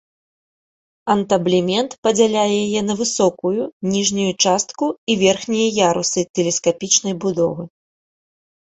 Антаблемент 1.15 1.89
падзяляе 2.07 2.47
яе 2.65 2.81
на 2.89 2.93
высокую 3.03 3.61
ніжнюю 3.93 4.29
частку 4.47 4.85
і 5.13 5.21
верхнія 5.27 5.69
ярусы 5.91 6.19
тэлескапічнай 6.41 7.13
будовы. 7.25 7.63